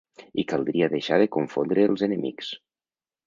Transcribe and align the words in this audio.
I 0.43 0.45
caldria 0.51 0.87
deixar 0.93 1.19
de 1.23 1.27
confondre 1.37 1.85
els 1.91 2.05
enemics. 2.09 2.49